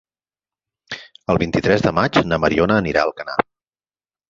El 1.33 1.39
vint-i-tres 1.43 1.85
de 1.87 1.93
maig 1.99 2.19
na 2.33 2.41
Mariona 2.47 2.81
anirà 2.85 3.05
a 3.05 3.13
Alcanar. 3.13 3.39